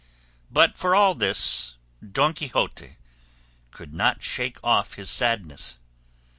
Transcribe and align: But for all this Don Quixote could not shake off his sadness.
But 0.49 0.79
for 0.79 0.95
all 0.95 1.13
this 1.13 1.75
Don 2.01 2.33
Quixote 2.33 2.95
could 3.69 3.93
not 3.93 4.23
shake 4.23 4.57
off 4.63 4.93
his 4.95 5.11
sadness. 5.11 5.77